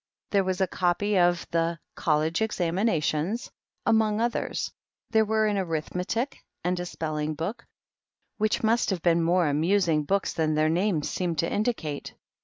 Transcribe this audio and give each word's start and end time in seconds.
There 0.31 0.43
was 0.43 0.59
a 0.61 0.65
copy 0.65 1.15
of 1.19 1.45
the 1.51 1.77
"College 1.93 2.41
Examinations," 2.41 3.51
among 3.85 4.19
others; 4.19 4.71
there 5.11 5.25
were 5.25 5.45
an 5.45 5.59
Arithmetic 5.59 6.39
and 6.63 6.79
a 6.79 6.87
Spell 6.87 7.17
ing 7.17 7.35
Book, 7.35 7.67
which 8.39 8.63
must 8.63 8.89
have 8.89 9.03
been 9.03 9.21
much 9.21 9.27
more 9.29 9.47
amusing 9.47 10.01
books 10.03 10.33
than 10.33 10.55
their 10.55 10.69
names 10.69 11.07
seemed 11.07 11.37
to 11.37 11.53
in 11.53 11.63
dicate. 11.65 12.15